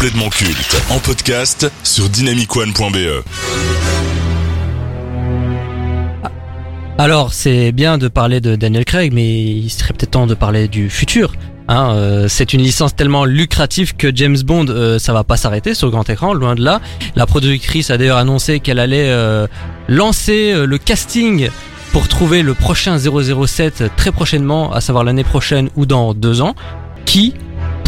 complètement 0.00 0.30
culte 0.30 0.82
en 0.88 0.98
podcast 0.98 1.70
sur 1.82 2.08
dynamicone.be. 2.08 3.22
Alors, 6.96 7.34
c'est 7.34 7.70
bien 7.72 7.98
de 7.98 8.08
parler 8.08 8.40
de 8.40 8.56
Daniel 8.56 8.86
Craig, 8.86 9.12
mais 9.12 9.42
il 9.42 9.68
serait 9.68 9.92
peut-être 9.92 10.12
temps 10.12 10.26
de 10.26 10.32
parler 10.32 10.68
du 10.68 10.88
futur. 10.88 11.34
Hein, 11.68 11.92
euh, 11.96 12.28
c'est 12.28 12.54
une 12.54 12.62
licence 12.62 12.96
tellement 12.96 13.26
lucrative 13.26 13.94
que 13.94 14.10
James 14.16 14.38
Bond, 14.42 14.68
euh, 14.70 14.98
ça 14.98 15.12
va 15.12 15.22
pas 15.22 15.36
s'arrêter 15.36 15.74
sur 15.74 15.90
grand 15.90 16.08
écran, 16.08 16.32
loin 16.32 16.54
de 16.54 16.64
là. 16.64 16.80
La 17.14 17.26
productrice 17.26 17.90
a 17.90 17.98
d'ailleurs 17.98 18.16
annoncé 18.16 18.60
qu'elle 18.60 18.78
allait 18.78 19.10
euh, 19.10 19.46
lancer 19.86 20.52
euh, 20.54 20.64
le 20.64 20.78
casting 20.78 21.50
pour 21.92 22.08
trouver 22.08 22.42
le 22.42 22.54
prochain 22.54 22.96
007 22.96 23.94
très 23.98 24.12
prochainement, 24.12 24.72
à 24.72 24.80
savoir 24.80 25.04
l'année 25.04 25.24
prochaine 25.24 25.68
ou 25.76 25.84
dans 25.84 26.14
deux 26.14 26.40
ans, 26.40 26.54
qui 27.04 27.34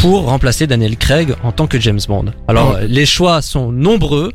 pour 0.03 0.25
remplacer 0.25 0.67
Daniel 0.67 0.97
Craig 0.97 1.33
en 1.43 1.53
tant 1.53 1.65
que 1.65 1.79
James 1.79 2.01
Bond. 2.09 2.33
Alors, 2.49 2.77
les 2.85 3.05
choix 3.05 3.41
sont 3.41 3.71
nombreux. 3.71 4.33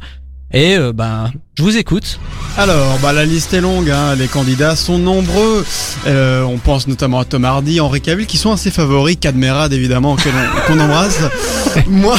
Et 0.53 0.77
euh, 0.77 0.93
ben, 0.95 1.31
je 1.59 1.63
vous 1.63 1.77
écoute. 1.77 2.19
Alors, 2.57 2.99
bah, 3.03 3.13
la 3.13 3.27
liste 3.27 3.53
est 3.53 3.61
longue, 3.61 3.91
hein, 3.91 4.15
les 4.17 4.29
candidats 4.29 4.77
sont 4.77 4.99
nombreux. 4.99 5.65
Euh, 6.07 6.43
on 6.43 6.57
pense 6.57 6.89
notamment 6.89 7.21
à 7.21 7.27
Tom 7.27 7.45
Hardy, 7.45 7.81
Henri 7.81 8.01
Cavill, 8.01 8.27
qui 8.27 8.39
sont 8.39 8.53
assez 8.53 8.71
favoris. 8.71 9.19
Cadmerade, 9.21 9.75
évidemment, 9.75 10.17
qu'on 10.67 10.79
embrasse. 10.79 11.21
Moi, 11.87 12.17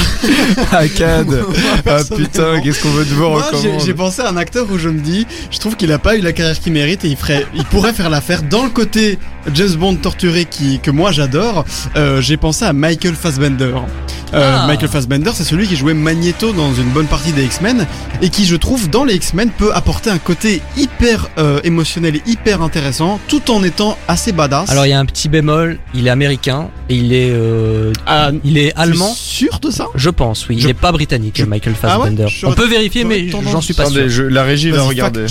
Acad. 0.71 1.43
Ah 1.87 1.97
putain, 2.15 2.61
qu'est-ce 2.61 2.83
qu'on 2.83 2.91
veut 2.91 3.05
de 3.05 3.13
vous 3.13 3.29
recommande 3.29 3.79
j'ai 3.83 3.93
pensé 3.93 4.21
à 4.21 4.29
un 4.29 4.37
acteur 4.37 4.67
où 4.71 4.77
je 4.77 4.89
me 4.89 4.99
dis, 4.99 5.25
je 5.49 5.57
trouve 5.57 5.75
qu'il 5.75 5.91
a 5.91 5.99
pas 5.99 6.15
eu 6.15 6.21
la 6.21 6.31
carrière 6.31 6.59
qu'il 6.59 6.73
mérite 6.73 7.03
et 7.05 7.07
il 7.07 7.17
ferait, 7.17 7.47
il 7.55 7.65
pourrait 7.65 7.93
faire 7.93 8.09
l'affaire 8.09 8.43
dans 8.43 8.63
le 8.63 8.69
côté 8.69 9.17
James 9.53 9.73
Bond 9.73 9.95
torturé 9.95 10.45
qui, 10.45 10.79
que 10.79 10.91
moi 10.91 11.11
j'adore. 11.11 11.65
Euh, 11.95 12.21
j'ai 12.21 12.37
pensé 12.37 12.65
à 12.65 12.73
Michael 12.73 13.15
Fassbender. 13.15 13.75
Euh, 14.33 14.57
Ah. 14.59 14.67
Michael 14.67 14.89
Fassbender, 14.89 15.31
c'est 15.33 15.43
celui 15.43 15.67
qui 15.67 15.75
jouait 15.75 15.93
Magneto 15.93 16.53
dans 16.53 16.73
une 16.73 16.89
bonne 16.89 17.07
partie 17.07 17.31
des 17.31 17.43
X-Men 17.45 17.85
et 18.21 18.29
qui, 18.29 18.45
je 18.45 18.55
trouve, 18.55 18.89
dans 18.89 19.03
les 19.03 19.15
X-Men 19.15 19.49
peut 19.49 19.73
apporter 19.73 20.09
un 20.09 20.17
côté 20.19 20.61
hyper 20.77 21.27
euh, 21.37 21.59
émotionnel 21.63 22.17
et 22.17 22.21
hyper 22.27 22.61
intéressant, 22.61 23.19
tout 23.27 23.49
en 23.51 23.63
étant 23.63 23.97
assez 24.07 24.31
badass. 24.31 24.69
Alors 24.69 24.85
il 24.85 24.89
y 24.89 24.93
a 24.93 24.99
un 24.99 25.05
petit 25.05 25.29
bémol, 25.29 25.79
il 25.93 26.07
est 26.07 26.09
américain 26.11 26.69
et 26.89 26.95
il 26.95 27.13
est 27.13 27.31
euh, 27.31 27.91
Ah, 28.05 28.31
il 28.43 28.57
est 28.57 28.71
allemand. 28.75 29.07
tu 29.07 29.45
es 29.45 29.47
sûr 29.49 29.59
de 29.59 29.71
ça? 29.71 29.87
Je 29.95 30.09
pense, 30.09 30.47
oui. 30.47 30.55
Il 30.57 30.61
Je- 30.61 30.67
n'est 30.67 30.73
pas 30.73 30.91
britannique, 30.91 31.35
je- 31.39 31.45
Michael 31.45 31.73
Ah 31.83 31.97
ouais? 31.99 32.05
Fassbender. 32.09 32.27
On 32.43 32.53
peut 32.53 32.67
vérifier, 32.67 33.03
mais 33.05 33.29
j'en 33.29 33.61
suis 33.61 33.73
pas 33.73 33.89
sûr. 33.89 34.09
Je- 34.09 34.23
la 34.23 34.43
régie 34.43 34.69
va 34.71 34.83
regarder. 34.83 35.27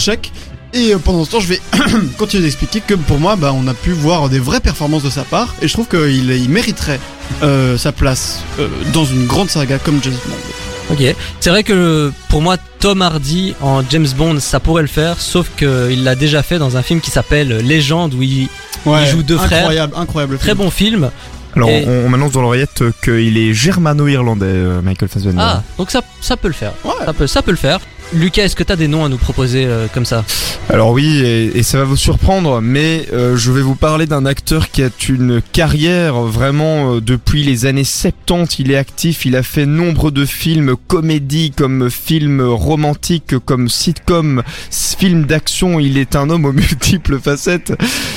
Et 0.75 0.93
euh, 0.95 0.99
pendant 0.99 1.25
ce 1.25 1.31
temps, 1.31 1.41
je 1.41 1.49
vais 1.49 1.61
continuer 2.19 2.43
d'expliquer 2.45 2.81
que 2.81 2.95
pour 2.95 3.19
moi, 3.19 3.37
bah, 3.37 3.53
on 3.55 3.67
a 3.69 3.75
pu 3.75 3.91
voir 3.93 4.29
des 4.29 4.39
vraies 4.39 4.61
performances 4.61 5.03
de 5.03 5.11
sa 5.11 5.23
part, 5.23 5.55
et 5.63 5.69
je 5.69 5.73
trouve 5.73 5.87
qu'il 5.89 6.31
il 6.31 6.49
mériterait 6.51 7.01
euh, 7.43 7.79
sa 7.79 7.93
place 7.93 8.41
euh, 8.59 8.69
dans 8.93 9.05
une 9.05 9.27
grande 9.27 9.49
saga 9.51 9.79
comme 9.79 10.01
James 10.03 10.13
Bond. 10.27 10.95
Ok. 10.95 11.15
C'est 11.41 11.51
vrai 11.51 11.65
que 11.65 12.13
pour 12.29 12.41
moi, 12.43 12.57
Tom 12.81 13.03
Hardy 13.03 13.55
en 13.61 13.83
James 13.91 14.07
Bond, 14.17 14.41
ça 14.41 14.61
pourrait 14.61 14.83
le 14.83 14.89
faire, 14.89 15.21
sauf 15.21 15.49
qu'il 15.57 16.05
l'a 16.05 16.15
déjà 16.15 16.43
fait 16.43 16.59
dans 16.59 16.77
un 16.77 16.83
film 16.83 17.01
qui 17.01 17.11
s'appelle 17.11 17.49
Légende, 17.59 18.15
où 18.15 18.23
il 18.23 18.49
Ouais, 18.87 19.07
joue 19.07 19.23
deux 19.23 19.37
frères. 19.37 19.59
incroyable, 19.61 19.93
incroyable. 19.97 20.39
très 20.39 20.51
film. 20.51 20.59
bon 20.59 20.71
film. 20.71 21.11
Alors, 21.57 21.69
Et- 21.71 21.85
on, 21.87 22.07
on 22.07 22.09
m'annonce 22.11 22.33
dans 22.33 22.43
l'oreillette 22.43 22.85
qu'il 23.03 23.37
est 23.37 23.53
germano-irlandais, 23.53 24.81
Michael 24.83 25.09
Fassbender. 25.09 25.39
Ah, 25.41 25.63
donc 25.79 25.91
ça, 25.91 26.01
ça 26.21 26.37
peut 26.37 26.49
le 26.49 26.55
faire. 26.55 26.73
Ouais. 26.85 26.93
Ça 27.05 27.13
peut, 27.13 27.27
ça 27.27 27.43
peut 27.43 27.51
le 27.51 27.57
faire. 27.57 27.81
Lucas, 28.15 28.45
est-ce 28.45 28.57
que 28.57 28.63
t'as 28.63 28.77
des 28.77 28.89
noms 28.89 29.05
à 29.05 29.11
nous 29.11 29.19
proposer 29.19 29.67
euh, 29.67 29.87
comme 29.93 30.07
ça? 30.07 30.25
Alors 30.71 30.93
oui, 30.93 31.19
et, 31.19 31.59
et 31.59 31.63
ça 31.63 31.79
va 31.79 31.85
vous 31.85 31.97
surprendre, 31.97 32.61
mais 32.63 33.07
euh, 33.13 33.37
je 33.37 33.53
vais 33.53 33.61
vous 33.61 33.75
parler 33.75 34.07
d'un 34.07 34.25
acteur 34.25 34.71
qui 34.71 34.83
a 34.83 34.89
une 35.09 35.43
carrière 35.53 36.15
vraiment 36.23 36.95
euh, 36.95 37.01
depuis 37.03 37.43
les 37.45 37.67
années 37.67 37.85
70. 37.85 38.61
Il 38.61 38.71
est 38.71 38.77
actif, 38.77 39.27
il 39.27 39.37
a 39.37 39.43
fait 39.43 39.67
nombre 39.67 40.11
de 40.11 40.25
films 40.25 40.75
comédies, 40.87 41.51
comme 41.51 41.91
films 41.91 42.41
romantiques, 42.41 43.35
comme 43.45 43.69
sitcom, 43.69 44.43
films 44.71 45.25
d'action. 45.25 45.79
Il 45.79 45.99
est 45.99 46.17
un 46.17 46.31
homme 46.31 46.47
aux 46.47 46.53
multiples 46.55 47.19
facettes. 47.19 47.75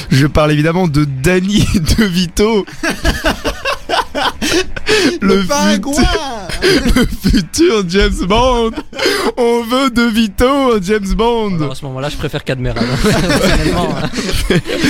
Je 0.09 0.25
parle 0.25 0.53
évidemment 0.53 0.88
de 0.88 1.06
Danny 1.06 1.66
DeVito. 1.97 2.66
Le, 5.22 5.42
futur, 5.42 5.94
le 6.96 7.06
futur 7.30 7.84
James 7.88 8.26
Bond. 8.28 8.72
On 9.38 9.64
veut 9.64 9.90
DeVito 9.90 10.46
en 10.78 10.82
James 10.82 11.14
Bond. 11.16 11.56
Alors, 11.56 11.72
À 11.72 11.76
ce 11.76 11.86
moment-là, 11.86 12.09
je 12.09 12.18
préfère 12.18 12.44
Cadmerade. 12.44 12.84
Personnellement, 13.04 13.90
hein. 14.04 14.10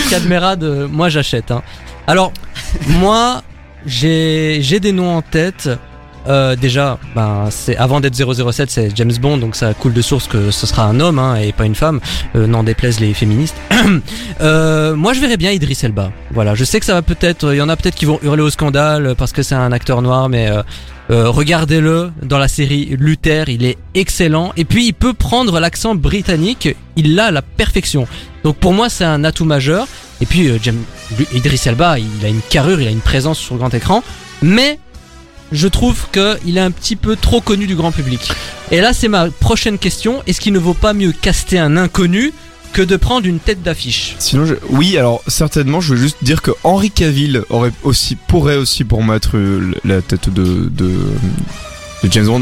Cadmerade, 0.09 0.64
euh, 0.64 0.88
moi 0.88 1.09
j'achète. 1.09 1.52
hein. 1.52 1.62
Alors, 2.08 2.31
moi, 2.88 3.41
j'ai 3.86 4.59
j'ai 4.62 4.80
des 4.80 4.91
noms 4.91 5.18
en 5.18 5.22
tête. 5.22 5.70
Euh, 6.28 6.56
déjà, 6.56 6.98
ben, 7.16 7.48
c'est 7.50 7.78
avant 7.78 8.00
d'être 8.00 8.16
007, 8.16 8.70
c'est 8.70 8.96
James 8.96 9.14
Bond, 9.22 9.38
donc 9.38 9.56
ça 9.56 9.74
coule 9.74 9.94
de 9.94 10.02
source 10.02 10.28
que 10.28 10.52
ce 10.52 10.68
sera 10.68 10.86
un 10.86 11.00
homme 11.00 11.20
hein, 11.20 11.36
et 11.36 11.52
pas 11.52 11.66
une 11.66 11.76
femme. 11.76 12.00
Euh, 12.36 12.48
N'en 12.48 12.64
déplaise 12.64 13.00
les 13.00 13.14
féministes. 13.14 13.58
Euh, 14.42 14.96
moi, 14.96 15.14
je 15.14 15.20
verrais 15.20 15.38
bien 15.38 15.52
Idris 15.52 15.78
Elba. 15.84 16.12
Voilà, 16.32 16.56
je 16.56 16.64
sais 16.64 16.80
que 16.80 16.86
ça 16.86 16.94
va 16.94 17.04
peut-être, 17.04 17.54
il 17.54 17.58
y 17.58 17.62
en 17.62 17.70
a 17.70 17.76
peut-être 17.76 17.94
qui 17.94 18.06
vont 18.06 18.20
hurler 18.24 18.42
au 18.42 18.50
scandale 18.50 19.14
parce 19.16 19.34
que 19.34 19.44
c'est 19.44 19.54
un 19.54 19.72
acteur 19.72 20.02
noir, 20.02 20.30
mais 20.30 20.50
euh, 20.50 20.64
euh, 21.12 21.30
regardez-le 21.30 22.12
dans 22.24 22.38
la 22.38 22.48
série 22.48 22.96
Luther, 22.98 23.50
il 23.50 23.66
est 23.66 23.78
excellent. 23.94 24.53
Et 24.56 24.64
puis 24.64 24.88
il 24.88 24.94
peut 24.94 25.14
prendre 25.14 25.59
l'accent 25.59 25.94
britannique, 25.94 26.76
il 26.96 27.16
l'a 27.16 27.26
à 27.26 27.32
la 27.32 27.42
perfection. 27.42 28.08
Donc 28.44 28.56
pour 28.58 28.74
moi 28.74 28.90
c'est 28.90 29.03
un 29.03 29.24
atout 29.26 29.46
majeur. 29.46 29.88
Et 30.22 30.26
puis 30.26 30.50
euh, 30.50 30.58
Idris 31.34 31.62
Elba, 31.66 32.00
il 32.00 32.26
a 32.26 32.30
une 32.30 32.42
carrure, 32.50 32.80
il 32.80 32.88
a 32.88 32.92
une 32.92 33.02
présence 33.02 33.40
sur 33.40 33.56
le 33.56 33.59
grand 33.59 33.74
écran. 33.74 34.03
Mais 34.42 34.80
je 35.51 35.67
trouve 35.67 36.06
qu'il 36.12 36.57
est 36.57 36.62
un 36.62 36.72
petit 36.72 36.95
peu 36.95 37.16
trop 37.16 37.41
connu 37.41 37.67
du 37.67 37.75
grand 37.75 37.91
public. 37.91 38.31
Et 38.72 38.81
là 38.81 38.94
c'est 38.94 39.07
ma 39.07 39.29
prochaine 39.29 39.78
question. 39.78 40.22
Est-ce 40.28 40.41
qu'il 40.41 40.53
ne 40.53 40.59
vaut 40.59 40.73
pas 40.73 40.94
mieux 40.94 41.12
caster 41.12 41.59
un 41.59 41.78
inconnu 41.78 42.34
que 42.72 42.81
de 42.81 42.95
prendre 42.95 43.28
une 43.28 43.39
tête 43.39 43.61
d'affiche? 43.63 44.16
Sinon, 44.19 44.45
oui, 44.69 44.97
alors 44.97 45.22
certainement, 45.28 45.81
je 45.81 45.94
veux 45.94 46.01
juste 46.01 46.17
dire 46.22 46.41
que 46.41 46.51
Henry 46.63 46.91
Cavill 46.91 47.44
aurait 47.50 47.72
aussi, 47.84 48.16
pourrait 48.16 48.57
aussi 48.57 48.84
pour 48.84 49.03
moi 49.03 49.17
être 49.17 49.38
euh, 49.38 49.73
la 49.84 50.01
tête 50.01 50.29
de, 50.29 50.69
de, 50.69 50.90
James 52.09 52.25
Bond. 52.25 52.41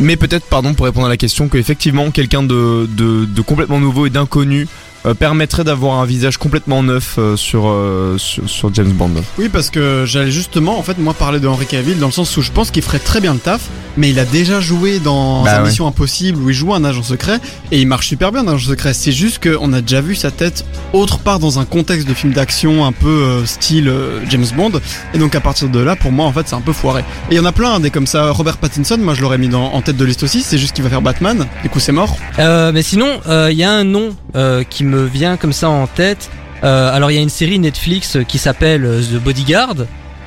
Mais 0.00 0.16
peut-être, 0.16 0.46
pardon, 0.46 0.74
pour 0.74 0.86
répondre 0.86 1.06
à 1.06 1.08
la 1.08 1.16
question, 1.16 1.48
qu'effectivement, 1.48 2.10
quelqu'un 2.10 2.42
de, 2.42 2.88
de, 2.96 3.40
complètement 3.42 3.78
nouveau 3.78 4.06
et 4.06 4.10
d'inconnu 4.10 4.66
permettrait 5.14 5.64
d'avoir 5.64 6.00
un 6.00 6.04
visage 6.04 6.36
complètement 6.38 6.82
neuf 6.82 7.16
euh, 7.18 7.36
sur, 7.36 7.64
euh, 7.66 8.18
sur, 8.18 8.48
sur 8.48 8.74
James 8.74 8.92
Bond. 8.92 9.10
Oui, 9.38 9.48
parce 9.48 9.70
que 9.70 10.04
j'allais 10.06 10.30
justement, 10.30 10.78
en 10.78 10.82
fait, 10.82 10.98
moi 10.98 11.14
parler 11.14 11.40
de 11.40 11.46
Henry 11.46 11.66
Cavill 11.66 11.98
dans 11.98 12.06
le 12.06 12.12
sens 12.12 12.36
où 12.36 12.42
je 12.42 12.50
pense 12.52 12.70
qu'il 12.70 12.82
ferait 12.82 12.98
très 12.98 13.20
bien 13.20 13.34
le 13.34 13.40
taf, 13.40 13.62
mais 13.96 14.10
il 14.10 14.18
a 14.18 14.24
déjà 14.24 14.60
joué 14.60 14.98
dans 14.98 15.42
Bah 15.42 15.56
un 15.58 15.62
ouais. 15.62 15.68
Mission 15.68 15.86
Impossible 15.86 16.42
où 16.42 16.50
il 16.50 16.54
joue 16.54 16.74
un 16.74 16.84
agent 16.84 17.02
secret 17.02 17.40
et 17.72 17.80
il 17.80 17.86
marche 17.86 18.08
super 18.08 18.32
bien 18.32 18.44
dans 18.44 18.54
agent 18.54 18.68
secret. 18.68 18.94
C'est 18.94 19.12
juste 19.12 19.42
qu'on 19.42 19.72
a 19.72 19.80
déjà 19.80 20.00
vu 20.00 20.14
sa 20.14 20.30
tête 20.30 20.64
autre 20.92 21.18
part 21.18 21.38
dans 21.38 21.58
un 21.58 21.64
contexte 21.64 22.08
de 22.08 22.14
film 22.14 22.32
d'action 22.32 22.84
un 22.84 22.92
peu 22.92 23.08
euh, 23.08 23.46
style 23.46 23.88
euh, 23.88 24.20
James 24.28 24.46
Bond, 24.56 24.72
et 25.14 25.18
donc 25.18 25.34
à 25.34 25.40
partir 25.40 25.68
de 25.68 25.78
là, 25.78 25.96
pour 25.96 26.12
moi, 26.12 26.26
en 26.26 26.32
fait, 26.32 26.46
c'est 26.46 26.54
un 26.54 26.60
peu 26.60 26.72
foiré. 26.72 27.02
Et 27.30 27.34
il 27.34 27.36
y 27.36 27.40
en 27.40 27.44
a 27.44 27.52
plein 27.52 27.74
hein, 27.74 27.80
des 27.80 27.90
comme 27.90 28.06
ça. 28.06 28.30
Robert 28.30 28.58
Pattinson, 28.58 28.98
moi 28.98 29.14
je 29.14 29.22
l'aurais 29.22 29.38
mis 29.38 29.48
dans, 29.48 29.72
en 29.72 29.82
tête 29.82 29.96
de 29.96 30.04
liste 30.04 30.22
aussi. 30.22 30.42
C'est 30.42 30.58
juste 30.58 30.74
qu'il 30.74 30.84
va 30.84 30.90
faire 30.90 31.02
Batman. 31.02 31.46
Du 31.62 31.68
coup, 31.68 31.80
c'est 31.80 31.92
mort. 31.92 32.16
Euh, 32.38 32.72
mais 32.72 32.82
sinon, 32.82 33.20
euh, 33.26 33.48
il 33.50 33.58
y 33.58 33.64
a 33.64 33.72
un 33.72 33.84
nom 33.84 34.14
euh, 34.36 34.64
qui 34.64 34.84
me 34.84 35.04
vient 35.04 35.36
comme 35.36 35.52
ça 35.52 35.68
en 35.68 35.86
tête. 35.86 36.30
Euh, 36.64 36.94
alors 36.94 37.10
il 37.10 37.14
y 37.14 37.18
a 37.18 37.22
une 37.22 37.28
série 37.28 37.58
Netflix 37.58 38.16
euh, 38.16 38.22
qui 38.22 38.38
s'appelle 38.38 38.82
The 38.82 39.22
Bodyguard, 39.22 39.74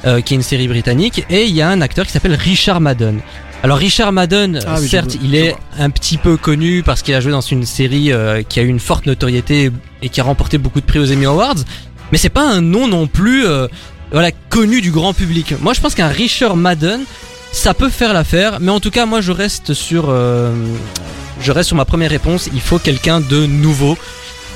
euh, 0.05 0.21
qui 0.21 0.33
est 0.33 0.37
une 0.37 0.43
série 0.43 0.67
britannique, 0.67 1.25
et 1.29 1.45
il 1.45 1.55
y 1.55 1.61
a 1.61 1.69
un 1.69 1.81
acteur 1.81 2.05
qui 2.05 2.11
s'appelle 2.11 2.35
Richard 2.35 2.81
Madden. 2.81 3.19
Alors 3.61 3.77
Richard 3.77 4.13
Madden, 4.13 4.59
Ah 4.65 4.77
oui, 4.79 4.87
certes, 4.87 5.17
il 5.21 5.35
est 5.35 5.55
un 5.77 5.89
petit 5.89 6.17
peu 6.17 6.37
connu 6.37 6.81
parce 6.83 7.01
qu'il 7.01 7.13
a 7.13 7.19
joué 7.19 7.31
dans 7.31 7.41
une 7.41 7.65
série 7.65 8.13
qui 8.47 8.59
a 8.59 8.63
eu 8.63 8.67
une 8.67 8.79
forte 8.79 9.05
notoriété 9.05 9.69
et 10.01 10.07
qui 10.07 10.21
a 10.21 10.23
remporté 10.23 10.57
beaucoup 10.57 10.79
de 10.79 10.85
prix 10.85 10.99
aux 10.99 11.11
Emmy 11.11 11.25
Awards, 11.25 11.57
mais 12.13 12.17
c'est 12.17 12.29
pas 12.29 12.49
un 12.49 12.61
nom 12.61 12.87
non 12.87 13.07
plus 13.07 13.43
voilà 14.11 14.31
connu 14.49 14.81
du 14.81 14.91
grand 14.91 15.13
public. 15.13 15.55
Moi, 15.59 15.73
je 15.73 15.81
pense 15.81 15.95
qu'un 15.95 16.07
Richard 16.07 16.55
Madden, 16.55 17.01
ça 17.51 17.73
peut 17.73 17.89
faire 17.89 18.13
l'affaire, 18.13 18.59
mais 18.59 18.71
en 18.71 18.79
tout 18.79 18.91
cas, 18.91 19.05
moi, 19.05 19.21
je 19.21 19.31
reste 19.31 19.73
sur 19.73 20.05
euh, 20.09 20.53
je 21.41 21.51
reste 21.51 21.67
sur 21.67 21.75
ma 21.77 21.85
première 21.85 22.09
réponse. 22.11 22.49
Il 22.53 22.61
faut 22.61 22.79
quelqu'un 22.79 23.19
de 23.21 23.45
nouveau. 23.45 23.97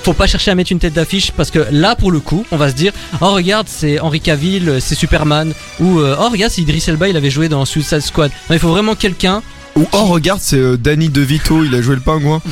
Faut 0.04 0.14
pas 0.14 0.28
chercher 0.28 0.52
à 0.52 0.56
mettre 0.56 0.72
une 0.74 0.80
tête 0.80 0.94
d'affiche 0.94 1.32
parce 1.32 1.50
que 1.50 1.66
là, 1.72 1.96
pour 1.96 2.12
le 2.12 2.20
coup, 2.20 2.46
on 2.52 2.58
va 2.58 2.70
se 2.70 2.76
dire 2.76 2.92
Oh, 3.22 3.32
regarde, 3.32 3.68
c'est 3.70 4.00
Henry 4.02 4.20
Cavill, 4.20 4.78
c'est 4.82 4.96
Superman. 4.96 5.54
Ou 5.80 6.00
euh, 6.00 6.18
Oh, 6.20 6.30
regarde, 6.30 6.52
c'est 6.52 6.62
Idris 6.62 6.84
Elba, 6.88 7.08
il 7.08 7.16
avait 7.16 7.30
joué 7.30 7.48
dans 7.48 7.64
Suicide 7.64 8.02
Squad. 8.02 8.30
Non, 8.50 8.56
il 8.56 8.60
faut 8.60 8.70
vraiment 8.70 8.96
quelqu'un. 8.96 9.42
Ou 9.78 9.88
oh 9.94 10.06
regarde, 10.06 10.40
c'est 10.42 10.58
euh, 10.58 10.78
Danny 10.78 11.08
DeVito, 11.10 11.64
il 11.64 11.74
a 11.74 11.82
joué 11.82 11.96
le 11.96 12.02
pingouin. 12.02 12.42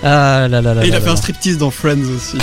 Ah 0.00 0.46
là 0.48 0.60
là 0.62 0.74
là. 0.74 0.84
et 0.84 0.86
il 0.86 0.90
là 0.92 0.98
a 0.98 1.00
fait 1.00 1.06
là. 1.06 1.12
un 1.12 1.16
striptease 1.16 1.58
dans 1.58 1.72
Friends 1.72 2.04
aussi. 2.16 2.38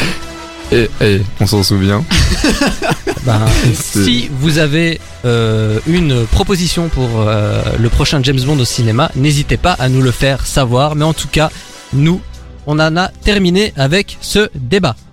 Et, 0.73 0.89
et 0.99 1.21
on 1.39 1.47
s'en 1.47 1.63
souvient. 1.63 2.03
Ben, 3.39 3.41
C'est- 3.73 4.03
si 4.03 4.29
vous 4.39 4.59
avez 4.59 4.99
euh, 5.25 5.79
une 5.87 6.25
proposition 6.27 6.89
pour 6.89 7.09
euh, 7.21 7.61
le 7.79 7.89
prochain 7.89 8.19
James 8.21 8.39
Bond 8.45 8.59
au 8.59 8.65
cinéma, 8.65 9.09
n'hésitez 9.15 9.57
pas 9.57 9.73
à 9.73 9.89
nous 9.89 10.01
le 10.03 10.11
faire 10.11 10.45
savoir. 10.45 10.95
Mais 10.95 11.05
en 11.05 11.13
tout 11.13 11.27
cas, 11.27 11.49
nous, 11.93 12.21
on 12.67 12.77
en 12.79 12.95
a 12.97 13.07
terminé 13.07 13.73
avec 13.77 14.17
ce 14.21 14.49
débat. 14.53 14.95